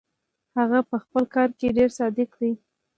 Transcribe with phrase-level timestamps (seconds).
[0.57, 2.51] هغه پهخپل کار کې ډېر صادق دی.